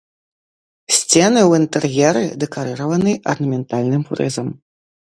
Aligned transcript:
Сцены 0.95 1.41
ў 1.45 1.51
інтэр'еры 1.65 2.23
дэкарыраваны 2.45 3.11
арнаментальным 3.37 4.03
фрызам. 4.11 4.47